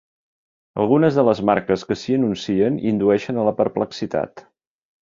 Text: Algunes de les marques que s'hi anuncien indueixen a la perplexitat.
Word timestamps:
Algunes 0.85 1.19
de 1.19 1.25
les 1.27 1.43
marques 1.51 1.85
que 1.91 1.99
s'hi 2.05 2.17
anuncien 2.17 2.83
indueixen 2.95 3.43
a 3.45 3.49
la 3.51 3.57
perplexitat. 3.63 4.49